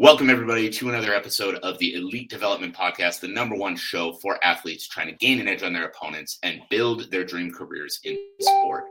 [0.00, 4.38] Welcome, everybody, to another episode of the Elite Development Podcast, the number one show for
[4.44, 8.16] athletes trying to gain an edge on their opponents and build their dream careers in
[8.38, 8.84] sport.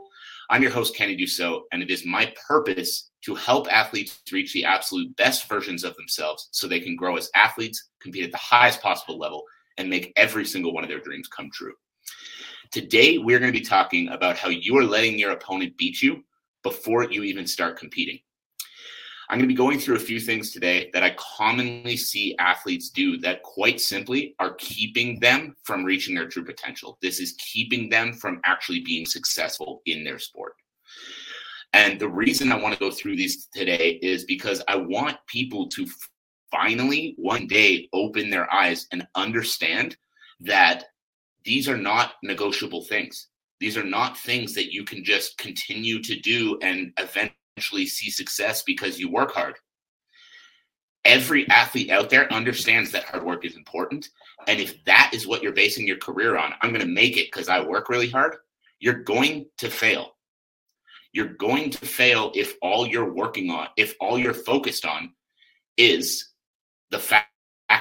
[0.50, 4.66] I'm your host, Kenny Dussault, and it is my purpose to help athletes reach the
[4.66, 8.82] absolute best versions of themselves so they can grow as athletes, compete at the highest
[8.82, 9.44] possible level,
[9.78, 11.72] and make every single one of their dreams come true.
[12.70, 16.22] Today, we're going to be talking about how you are letting your opponent beat you
[16.62, 18.18] before you even start competing.
[19.30, 22.88] I'm going to be going through a few things today that I commonly see athletes
[22.88, 26.96] do that quite simply are keeping them from reaching their true potential.
[27.02, 30.54] This is keeping them from actually being successful in their sport.
[31.74, 35.68] And the reason I want to go through these today is because I want people
[35.68, 35.86] to
[36.50, 39.94] finally one day open their eyes and understand
[40.40, 40.84] that
[41.44, 43.28] these are not negotiable things.
[43.60, 48.08] These are not things that you can just continue to do and eventually eventually see
[48.08, 49.56] success because you work hard.
[51.04, 54.08] Every athlete out there understands that hard work is important.
[54.46, 57.32] And if that is what you're basing your career on, I'm going to make it
[57.32, 58.36] because I work really hard,
[58.78, 60.12] you're going to fail.
[61.12, 65.10] You're going to fail if all you're working on, if all you're focused on
[65.76, 66.28] is
[66.92, 67.26] the fact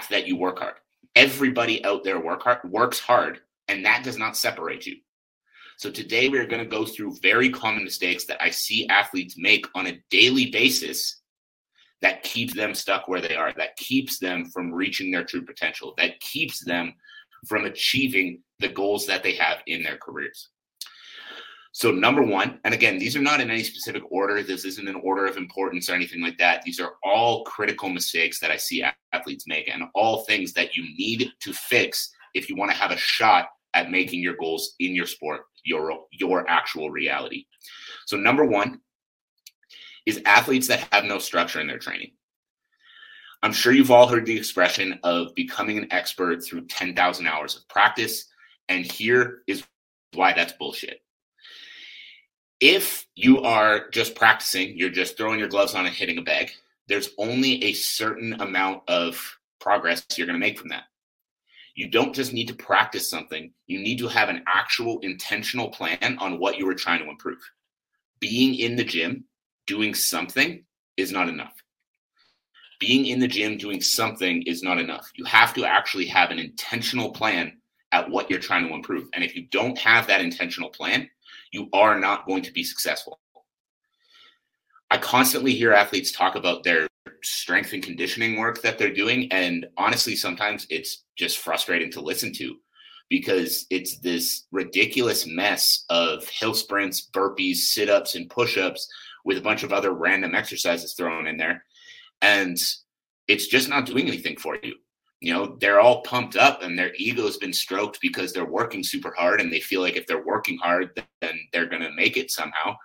[0.09, 0.75] that you work hard.
[1.15, 4.95] Everybody out there work hard, works hard, and that does not separate you.
[5.77, 9.67] So today we're going to go through very common mistakes that I see athletes make
[9.75, 11.21] on a daily basis
[12.01, 15.93] that keeps them stuck where they are, that keeps them from reaching their true potential,
[15.97, 16.95] that keeps them
[17.47, 20.49] from achieving the goals that they have in their careers.
[21.73, 24.41] So, number one, and again, these are not in any specific order.
[24.41, 26.63] This isn't an order of importance or anything like that.
[26.63, 28.83] These are all critical mistakes that I see
[29.13, 32.89] athletes make and all things that you need to fix if you want to have
[32.89, 37.45] a shot at making your goals in your sport your your actual reality.
[38.07, 38.79] So number 1
[40.05, 42.11] is athletes that have no structure in their training.
[43.43, 47.67] I'm sure you've all heard the expression of becoming an expert through 10,000 hours of
[47.67, 48.25] practice
[48.69, 49.63] and here is
[50.13, 51.01] why that's bullshit.
[52.59, 56.49] If you are just practicing, you're just throwing your gloves on and hitting a bag,
[56.87, 59.21] there's only a certain amount of
[59.59, 60.85] progress you're going to make from that.
[61.77, 66.17] You don't just need to practice something, you need to have an actual intentional plan
[66.19, 67.37] on what you are trying to improve.
[68.19, 69.25] Being in the gym,
[69.67, 70.65] doing something
[70.97, 71.53] is not enough.
[72.79, 75.11] Being in the gym, doing something is not enough.
[75.13, 77.55] You have to actually have an intentional plan
[77.91, 79.07] at what you're trying to improve.
[79.13, 81.07] And if you don't have that intentional plan,
[81.51, 83.19] you are not going to be successful.
[84.89, 86.87] I constantly hear athletes talk about their
[87.23, 89.31] strength and conditioning work that they're doing.
[89.31, 92.57] And honestly, sometimes it's just frustrating to listen to
[93.09, 98.87] because it's this ridiculous mess of hill sprints, burpees, sit ups, and push ups
[99.25, 101.63] with a bunch of other random exercises thrown in there.
[102.21, 102.57] And
[103.27, 104.75] it's just not doing anything for you.
[105.19, 109.13] You know, they're all pumped up and their ego's been stroked because they're working super
[109.17, 110.91] hard and they feel like if they're working hard,
[111.21, 112.75] then they're going to make it somehow.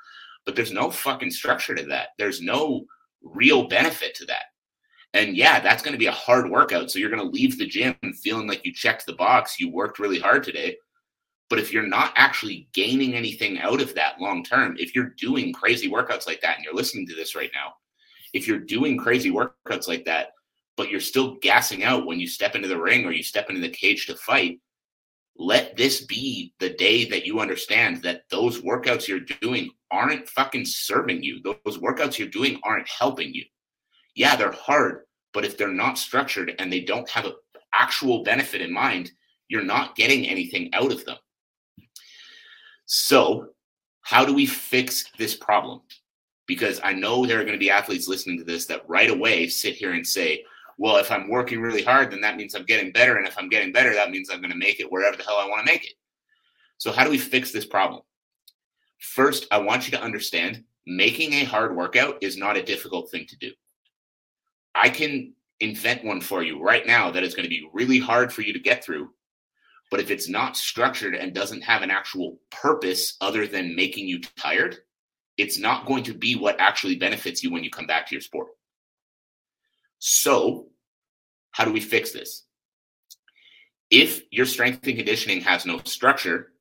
[0.46, 2.08] But there's no fucking structure to that.
[2.18, 2.86] There's no
[3.22, 4.44] real benefit to that.
[5.14, 6.90] And yeah, that's going to be a hard workout.
[6.90, 9.98] So you're going to leave the gym feeling like you checked the box, you worked
[9.98, 10.76] really hard today.
[11.50, 15.52] But if you're not actually gaining anything out of that long term, if you're doing
[15.52, 17.74] crazy workouts like that and you're listening to this right now,
[18.32, 20.28] if you're doing crazy workouts like that,
[20.78, 23.60] but you're still gassing out when you step into the ring or you step into
[23.60, 24.60] the cage to fight,
[25.36, 30.64] let this be the day that you understand that those workouts you're doing aren't fucking
[30.64, 31.40] serving you.
[31.42, 33.44] Those workouts you're doing aren't helping you.
[34.14, 37.34] Yeah, they're hard, but if they're not structured and they don't have an
[37.74, 39.12] actual benefit in mind,
[39.48, 41.18] you're not getting anything out of them.
[42.86, 43.48] So,
[44.00, 45.82] how do we fix this problem?
[46.46, 49.46] Because I know there are going to be athletes listening to this that right away
[49.46, 50.44] sit here and say,
[50.78, 53.16] well, if I'm working really hard, then that means I'm getting better.
[53.16, 55.38] And if I'm getting better, that means I'm going to make it wherever the hell
[55.38, 55.94] I want to make it.
[56.78, 58.02] So, how do we fix this problem?
[59.02, 63.26] First, I want you to understand making a hard workout is not a difficult thing
[63.26, 63.50] to do.
[64.76, 68.32] I can invent one for you right now that is going to be really hard
[68.32, 69.10] for you to get through.
[69.90, 74.20] But if it's not structured and doesn't have an actual purpose other than making you
[74.36, 74.78] tired,
[75.36, 78.22] it's not going to be what actually benefits you when you come back to your
[78.22, 78.48] sport.
[79.98, 80.68] So,
[81.50, 82.44] how do we fix this?
[83.90, 86.52] If your strength and conditioning has no structure,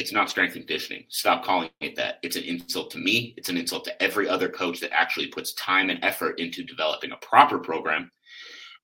[0.00, 1.04] it's not strength and conditioning.
[1.10, 2.20] Stop calling it that.
[2.22, 3.34] It's an insult to me.
[3.36, 7.12] It's an insult to every other coach that actually puts time and effort into developing
[7.12, 8.10] a proper program.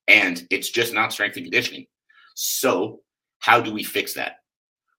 [0.07, 1.87] And it's just not strength and conditioning.
[2.35, 3.01] So,
[3.39, 4.33] how do we fix that?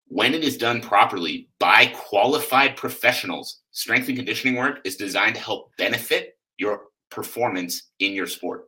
[0.09, 5.41] When it is done properly by qualified professionals, strength and conditioning work is designed to
[5.41, 8.64] help benefit your performance in your sport.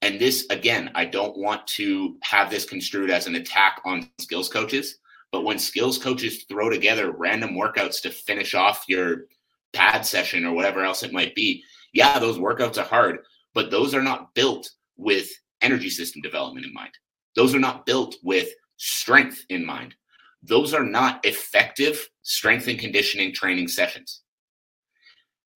[0.00, 4.48] And this, again, I don't want to have this construed as an attack on skills
[4.48, 4.98] coaches.
[5.32, 9.26] But when skills coaches throw together random workouts to finish off your
[9.72, 13.18] pad session or whatever else it might be, yeah, those workouts are hard,
[13.54, 15.28] but those are not built with
[15.60, 16.92] energy system development in mind.
[17.36, 19.94] Those are not built with strength in mind.
[20.42, 24.22] Those are not effective strength and conditioning training sessions.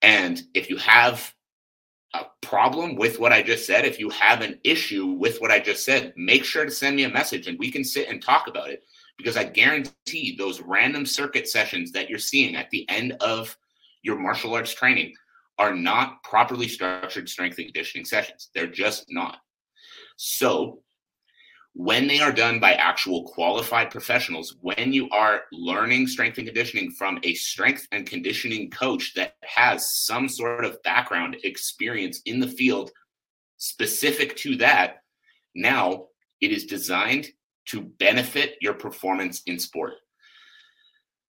[0.03, 1.33] And if you have
[2.15, 5.61] a problem with what I just said, if you have an issue with what I
[5.61, 8.49] just said, make sure to send me a message and we can sit and talk
[8.49, 8.83] about it
[9.19, 13.57] because I guarantee those random circuit sessions that you're seeing at the end of
[14.03, 15.15] your martial arts training
[15.59, 18.51] are not properly structured strength and conditioning sessions.
[18.55, 19.39] They're just not.
[20.17, 20.83] So,
[21.75, 26.91] when they are done by actual qualified professionals, when you are learning strength and conditioning
[26.91, 32.49] from a strength and conditioning coach that has some sort of background experience in the
[32.49, 32.91] field
[33.57, 35.03] specific to that,
[35.55, 36.09] now
[36.43, 37.29] it is designed
[37.67, 39.95] to benefit your performance in sport.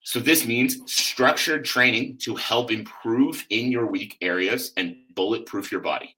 [0.06, 5.82] So, this means structured training to help improve in your weak areas and bulletproof your
[5.82, 6.16] body.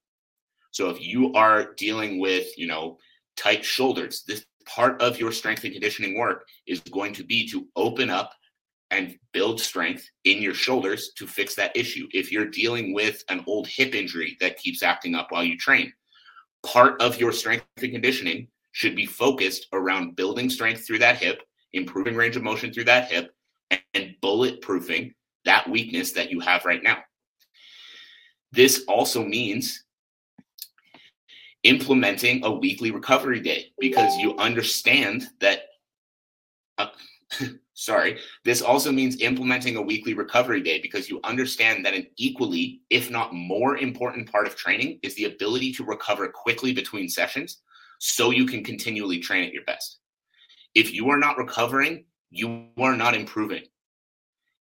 [0.72, 2.98] So, if you are dealing with, you know,
[3.36, 7.68] tight shoulders, this part of your strength and conditioning work is going to be to
[7.76, 8.32] open up
[8.90, 12.08] and build strength in your shoulders to fix that issue.
[12.12, 15.92] If you're dealing with an old hip injury that keeps acting up while you train,
[16.64, 21.40] part of your strength and conditioning should be focused around building strength through that hip,
[21.72, 23.34] improving range of motion through that hip,
[23.70, 25.14] and bulletproofing
[25.46, 26.98] that weakness that you have right now.
[28.52, 29.82] This also means
[31.62, 35.60] implementing a weekly recovery day because you understand that.
[36.76, 36.88] Uh,
[37.72, 38.18] sorry.
[38.44, 43.10] This also means implementing a weekly recovery day because you understand that an equally, if
[43.10, 47.62] not more important part of training is the ability to recover quickly between sessions
[47.98, 49.98] so you can continually train at your best.
[50.74, 53.62] If you are not recovering, you are not improving.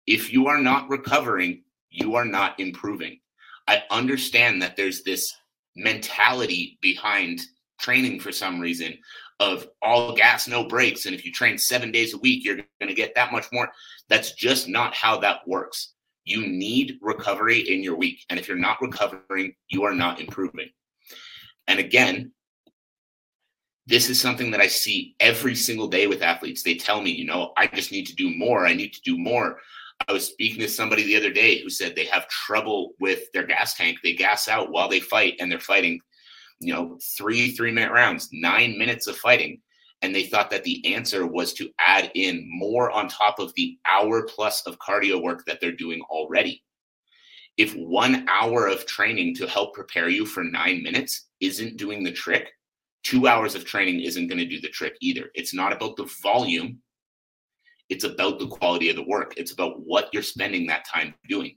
[0.06, 3.20] If you are not recovering, you are not improving.
[3.66, 5.34] I understand that there's this
[5.76, 7.40] mentality behind
[7.80, 8.96] training for some reason
[9.40, 11.06] of all gas, no brakes.
[11.06, 13.70] And if you train seven days a week, you're going to get that much more.
[14.08, 15.94] That's just not how that works.
[16.24, 18.24] You need recovery in your week.
[18.30, 20.70] And if you're not recovering, you are not improving.
[21.66, 22.32] And again,
[23.86, 26.62] this is something that I see every single day with athletes.
[26.62, 28.66] They tell me, you know, I just need to do more.
[28.66, 29.58] I need to do more.
[30.08, 33.46] I was speaking to somebody the other day who said they have trouble with their
[33.46, 33.98] gas tank.
[34.02, 36.00] They gas out while they fight, and they're fighting,
[36.60, 39.60] you know, three three minute rounds, nine minutes of fighting.
[40.02, 43.78] And they thought that the answer was to add in more on top of the
[43.86, 46.62] hour plus of cardio work that they're doing already.
[47.56, 52.12] If one hour of training to help prepare you for nine minutes isn't doing the
[52.12, 52.50] trick,
[53.04, 55.30] two hours of training isn't going to do the trick either.
[55.34, 56.80] It's not about the volume,
[57.88, 61.56] it's about the quality of the work, it's about what you're spending that time doing.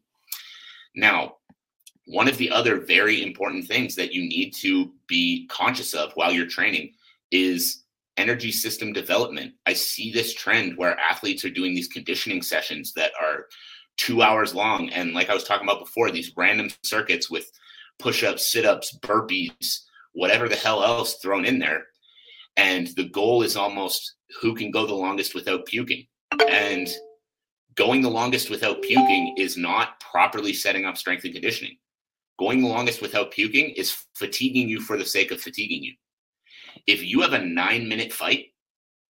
[0.95, 1.37] Now,
[2.06, 6.31] one of the other very important things that you need to be conscious of while
[6.31, 6.94] you're training
[7.31, 7.83] is
[8.18, 9.54] energy system development.
[9.66, 13.45] I see this trend where athletes are doing these conditioning sessions that are
[13.97, 14.89] two hours long.
[14.89, 17.51] And like I was talking about before, these random circuits with
[17.99, 19.81] push ups, sit ups, burpees,
[20.18, 21.86] whatever the hell else thrown in there.
[22.56, 26.07] And the goal is almost who can go the longest without puking.
[26.50, 26.88] And
[27.76, 31.78] going the longest without puking is not properly setting up strength and conditioning.
[32.40, 35.94] Going the longest without puking is fatiguing you for the sake of fatiguing you.
[36.88, 38.45] If you have a nine minute fight,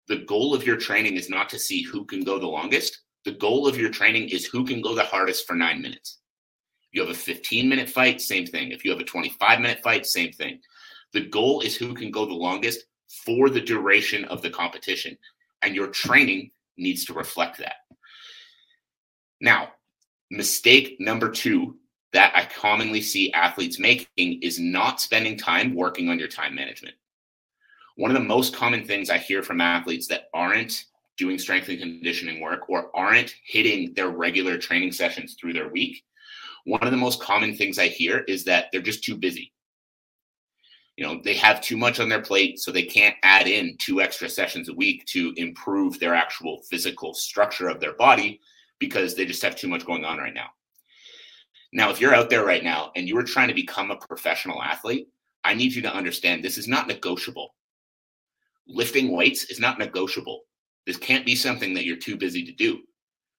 [0.06, 3.00] the goal of your training is not to see who can go the longest.
[3.24, 6.18] The goal of your training is who can go the hardest for nine minutes.
[6.92, 8.72] You have a 15 minute fight, same thing.
[8.72, 10.60] If you have a 25 minute fight, same thing.
[11.12, 12.84] The goal is who can go the longest
[13.24, 15.16] for the duration of the competition.
[15.62, 17.74] And your training needs to reflect that.
[19.40, 19.68] Now,
[20.30, 21.76] mistake number two
[22.12, 26.94] that I commonly see athletes making is not spending time working on your time management.
[27.96, 30.84] One of the most common things I hear from athletes that aren't
[31.16, 36.02] doing strength and conditioning work or aren't hitting their regular training sessions through their week,
[36.64, 39.52] one of the most common things I hear is that they're just too busy
[41.00, 44.02] you know, they have too much on their plate, so they can't add in two
[44.02, 48.38] extra sessions a week to improve their actual physical structure of their body
[48.78, 50.48] because they just have too much going on right now.
[51.72, 54.62] Now, if you're out there right now and you are trying to become a professional
[54.62, 55.08] athlete,
[55.42, 57.54] I need you to understand this is not negotiable.
[58.68, 60.42] Lifting weights is not negotiable.
[60.86, 62.80] This can't be something that you're too busy to do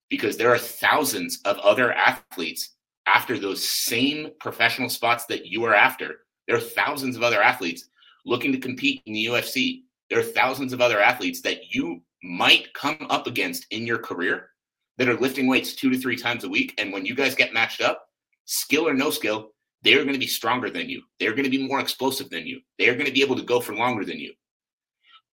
[0.09, 2.73] because there are thousands of other athletes
[3.05, 7.85] after those same professional spots that you are after there are thousands of other athletes
[8.25, 9.83] looking to compete in the UFC.
[10.09, 14.49] There are thousands of other athletes that you might come up against in your career
[14.97, 16.73] that are lifting weights two to three times a week.
[16.77, 18.05] And when you guys get matched up,
[18.43, 21.03] skill or no skill, they're going to be stronger than you.
[21.21, 22.59] They're going to be more explosive than you.
[22.77, 24.33] They're going to be able to go for longer than you.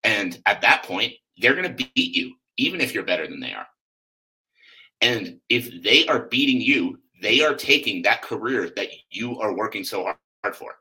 [0.05, 3.51] And at that point, they're going to beat you, even if you're better than they
[3.51, 3.67] are.
[5.01, 9.83] And if they are beating you, they are taking that career that you are working
[9.83, 10.03] so
[10.43, 10.75] hard for.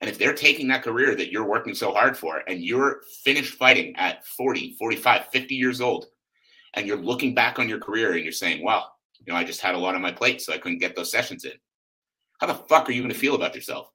[0.00, 3.54] And if they're taking that career that you're working so hard for and you're finished
[3.54, 6.06] fighting at 40, 45, 50 years old,
[6.74, 9.60] and you're looking back on your career and you're saying, well, you know, I just
[9.60, 11.52] had a lot on my plate, so I couldn't get those sessions in.
[12.40, 13.90] How the fuck are you going to feel about yourself?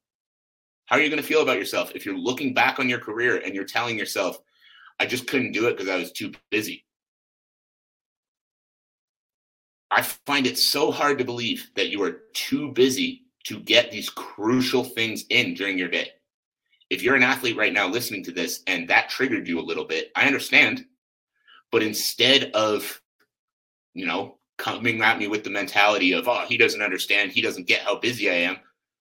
[0.86, 3.38] How are you going to feel about yourself if you're looking back on your career
[3.38, 4.38] and you're telling yourself,
[5.00, 6.84] I just couldn't do it because I was too busy?
[9.90, 14.10] I find it so hard to believe that you are too busy to get these
[14.10, 16.10] crucial things in during your day.
[16.90, 19.84] If you're an athlete right now listening to this and that triggered you a little
[19.84, 20.84] bit, I understand.
[21.70, 23.00] But instead of,
[23.94, 27.66] you know, coming at me with the mentality of, oh, he doesn't understand, he doesn't
[27.66, 28.58] get how busy I am,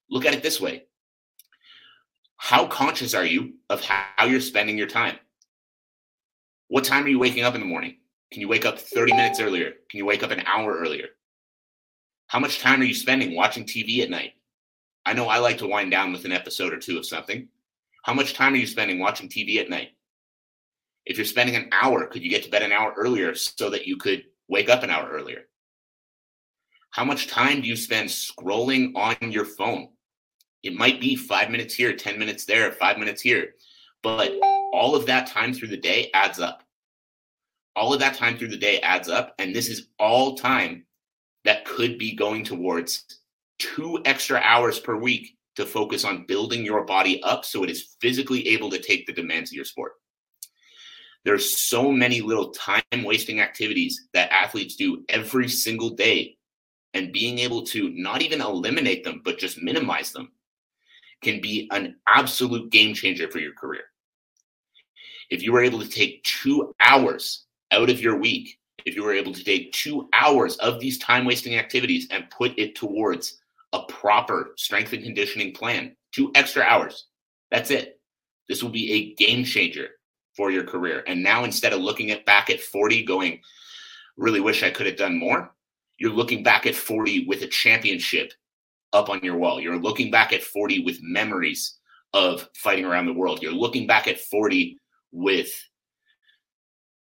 [0.10, 0.84] look at it this way.
[2.38, 5.18] How conscious are you of how you're spending your time?
[6.68, 7.98] What time are you waking up in the morning?
[8.32, 9.74] Can you wake up 30 minutes earlier?
[9.90, 11.10] Can you wake up an hour earlier?
[12.28, 14.34] How much time are you spending watching TV at night?
[15.06, 17.48] I know I like to wind down with an episode or two of something.
[18.04, 19.90] How much time are you spending watching TV at night?
[21.06, 23.86] If you're spending an hour, could you get to bed an hour earlier so that
[23.86, 25.44] you could wake up an hour earlier?
[26.92, 29.90] How much time do you spend scrolling on your phone?
[30.64, 33.56] It might be five minutes here, 10 minutes there, five minutes here,
[34.02, 34.32] but
[34.72, 36.64] all of that time through the day adds up.
[37.76, 39.36] All of that time through the day adds up.
[39.40, 40.86] And this is all time
[41.46, 43.06] that could be going towards
[43.60, 47.96] two extra hours per week to focus on building your body up so it is
[48.02, 49.94] physically able to take the demands of your sport.
[51.26, 56.38] There's so many little time wasting activities that athletes do every single day.
[56.96, 60.32] And being able to not even eliminate them, but just minimize them
[61.24, 63.86] can be an absolute game changer for your career.
[65.32, 69.14] If you were able to take two hours out of your week if you were
[69.14, 73.40] able to take two hours of these time wasting activities and put it towards
[73.74, 77.08] a proper strength and conditioning plan, two extra hours.
[77.52, 78.00] That's it.
[78.48, 79.90] This will be a game changer
[80.36, 81.04] for your career.
[81.08, 83.40] And now instead of looking at back at 40 going,
[84.18, 85.52] really wish I could have done more,
[85.98, 88.34] you're looking back at 40 with a championship
[88.92, 89.60] up on your wall.
[89.60, 91.78] You're looking back at 40 with memories
[92.14, 93.42] of fighting around the world.
[93.42, 94.78] You're looking back at 40
[95.12, 95.52] with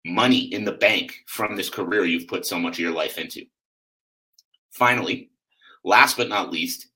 [0.05, 3.45] money in the bank from this career you've put so much of your life into.
[4.71, 5.29] Finally,
[5.83, 6.87] last but not least,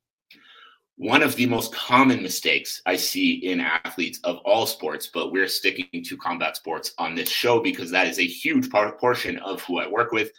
[0.95, 5.47] one of the most common mistakes I see in athletes of all sports, but we're
[5.47, 9.61] sticking to combat sports on this show because that is a huge part, portion of
[9.63, 10.31] who I work with.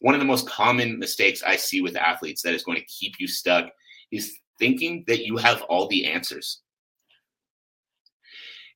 [0.00, 3.14] One of the most common mistakes I see with athletes that is going to keep
[3.18, 3.70] you stuck
[4.12, 6.60] is thinking that you have all the answers.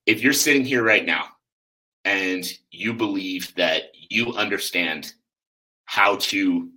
[0.04, 1.26] If you're sitting here right now
[2.04, 5.12] and you believe that you understand
[5.84, 6.70] how to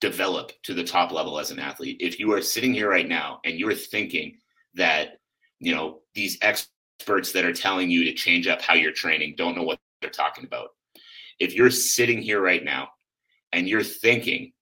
[0.00, 3.40] develop to the top level as an athlete, if you are sitting here right now
[3.44, 4.36] and you're thinking
[4.74, 5.18] that,
[5.58, 9.56] you know, these experts that are telling you to change up how you're training don't
[9.56, 10.68] know what they're talking about.
[11.38, 12.88] If you're sitting here right now
[13.52, 14.52] and you're thinking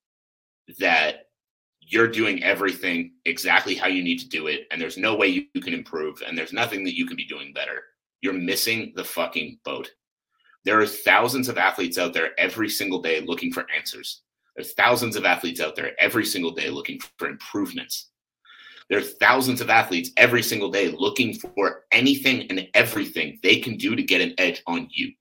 [0.78, 1.28] that
[1.80, 5.60] you're doing everything exactly how you need to do it and there's no way you
[5.60, 7.82] can improve and there's nothing that you can be doing better
[8.25, 9.90] you're missing the fucking boat.
[10.64, 14.23] There are thousands of athletes out there every single day looking for answers.
[14.57, 18.09] There's thousands of athletes out there every single day looking for improvements.
[18.88, 23.76] There are thousands of athletes every single day looking for anything and everything they can
[23.76, 25.12] do to get an edge on you.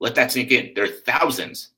[0.00, 0.72] Let that sink in.
[0.74, 1.70] There are thousands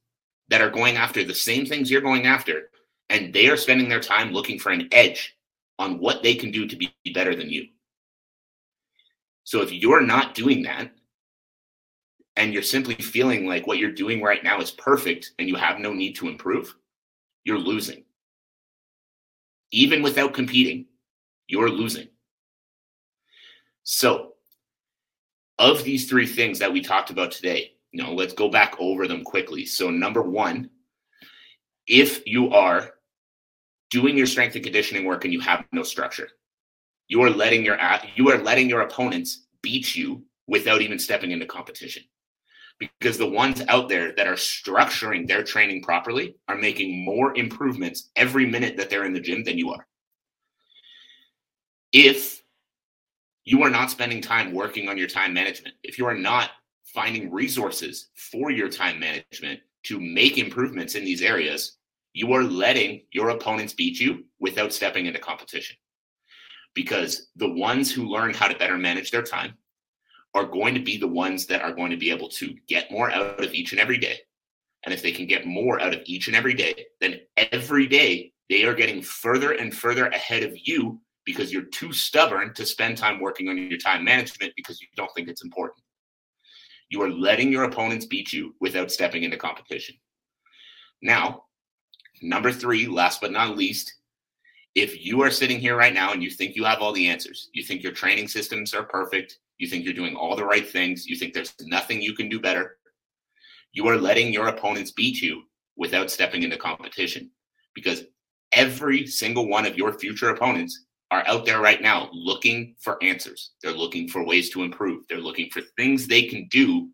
[0.48, 2.70] that are going after the same things you're going after,
[3.10, 5.36] and they are spending their time looking for an edge
[5.78, 7.68] on what they can do to be better than you.
[9.48, 10.90] So if you're not doing that
[12.36, 15.78] and you're simply feeling like what you're doing right now is perfect and you have
[15.78, 16.74] no need to improve,
[17.44, 18.04] you're losing.
[19.70, 20.84] Even without competing,
[21.46, 22.08] you're losing.
[23.84, 24.34] So,
[25.58, 29.08] of these three things that we talked about today, you know, let's go back over
[29.08, 29.64] them quickly.
[29.64, 30.68] So, number one,
[31.86, 32.90] if you are
[33.88, 36.28] doing your strength and conditioning work and you have no structure,
[37.08, 37.78] you are letting your
[38.14, 42.02] you are letting your opponents beat you without even stepping into competition.
[42.78, 48.10] Because the ones out there that are structuring their training properly are making more improvements
[48.14, 49.86] every minute that they're in the gym than you are.
[51.92, 52.42] If
[53.44, 56.50] you are not spending time working on your time management, if you are not
[56.84, 61.78] finding resources for your time management to make improvements in these areas,
[62.12, 65.76] you are letting your opponents beat you without stepping into competition.
[66.78, 69.54] Because the ones who learn how to better manage their time
[70.32, 73.10] are going to be the ones that are going to be able to get more
[73.10, 74.20] out of each and every day.
[74.84, 78.32] And if they can get more out of each and every day, then every day
[78.48, 82.96] they are getting further and further ahead of you because you're too stubborn to spend
[82.96, 85.82] time working on your time management because you don't think it's important.
[86.90, 89.96] You are letting your opponents beat you without stepping into competition.
[91.02, 91.46] Now,
[92.22, 93.97] number three, last but not least,
[94.80, 97.50] if you are sitting here right now and you think you have all the answers,
[97.52, 101.06] you think your training systems are perfect, you think you're doing all the right things,
[101.06, 102.76] you think there's nothing you can do better,
[103.72, 105.42] you are letting your opponents beat you
[105.76, 107.30] without stepping into competition
[107.74, 108.04] because
[108.52, 113.52] every single one of your future opponents are out there right now looking for answers.
[113.62, 115.04] They're looking for ways to improve.
[115.08, 116.88] They're looking for things they can do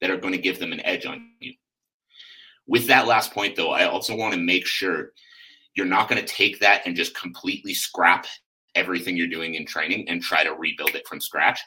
[0.00, 1.54] that are going to give them an edge on you.
[2.66, 5.12] With that last point, though, I also want to make sure
[5.74, 8.26] you're not going to take that and just completely scrap
[8.74, 11.60] everything you're doing in training and try to rebuild it from scratch.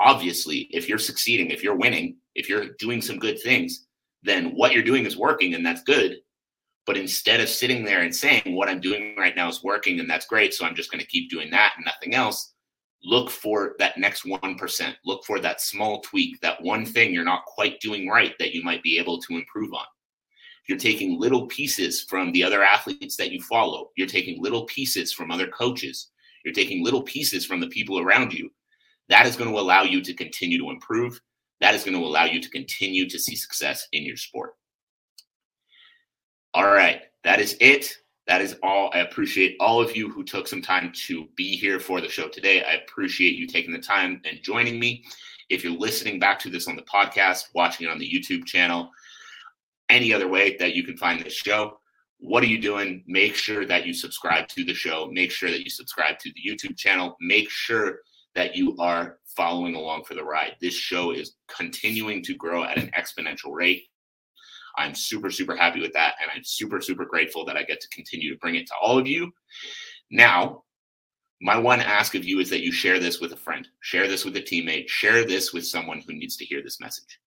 [0.00, 3.86] Obviously, if you're succeeding, if you're winning, if you're doing some good things,
[4.22, 6.16] then what you're doing is working and that's good.
[6.86, 10.08] But instead of sitting there and saying, what I'm doing right now is working and
[10.08, 12.54] that's great, so I'm just going to keep doing that and nothing else,
[13.04, 14.94] look for that next 1%.
[15.04, 18.62] Look for that small tweak, that one thing you're not quite doing right that you
[18.62, 19.84] might be able to improve on.
[20.68, 23.90] You're taking little pieces from the other athletes that you follow.
[23.96, 26.10] You're taking little pieces from other coaches.
[26.44, 28.50] You're taking little pieces from the people around you.
[29.08, 31.18] That is going to allow you to continue to improve.
[31.60, 34.54] That is going to allow you to continue to see success in your sport.
[36.54, 37.90] All right, that is it.
[38.26, 38.90] That is all.
[38.92, 42.28] I appreciate all of you who took some time to be here for the show
[42.28, 42.62] today.
[42.62, 45.04] I appreciate you taking the time and joining me.
[45.48, 48.90] If you're listening back to this on the podcast, watching it on the YouTube channel,
[49.88, 51.78] any other way that you can find this show.
[52.18, 53.04] What are you doing?
[53.06, 55.08] Make sure that you subscribe to the show.
[55.12, 57.16] Make sure that you subscribe to the YouTube channel.
[57.20, 58.00] Make sure
[58.34, 60.56] that you are following along for the ride.
[60.60, 63.84] This show is continuing to grow at an exponential rate.
[64.76, 66.14] I'm super, super happy with that.
[66.20, 68.98] And I'm super, super grateful that I get to continue to bring it to all
[68.98, 69.30] of you.
[70.10, 70.64] Now,
[71.40, 74.24] my one ask of you is that you share this with a friend, share this
[74.24, 77.20] with a teammate, share this with someone who needs to hear this message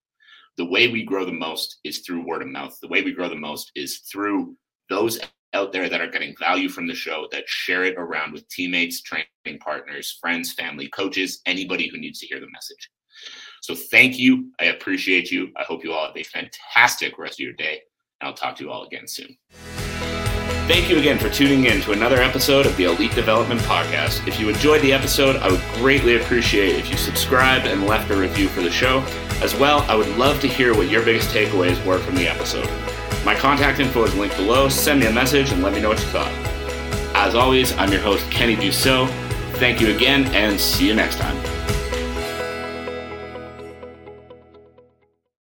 [0.58, 2.78] the way we grow the most is through word of mouth.
[2.82, 4.56] The way we grow the most is through
[4.90, 5.20] those
[5.54, 9.02] out there that are getting value from the show that share it around with teammates,
[9.02, 12.90] training partners, friends, family, coaches, anybody who needs to hear the message.
[13.62, 14.52] So thank you.
[14.60, 15.50] I appreciate you.
[15.58, 17.82] I hope you all have a fantastic rest of your day.
[18.20, 19.38] And I'll talk to you all again soon.
[20.68, 24.26] Thank you again for tuning in to another episode of the Elite Development Podcast.
[24.28, 28.16] If you enjoyed the episode, I would greatly appreciate if you subscribed and left a
[28.16, 29.04] review for the show.
[29.42, 32.70] As well, I would love to hear what your biggest takeaways were from the episode.
[33.26, 34.70] My contact info is linked below.
[34.70, 36.32] Send me a message and let me know what you thought.
[37.16, 39.10] As always, I'm your host, Kenny Dussault.
[39.56, 41.38] Thank you again, and see you next time.